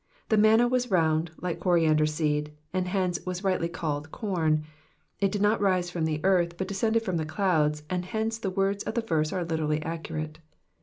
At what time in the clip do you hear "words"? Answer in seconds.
8.49-8.83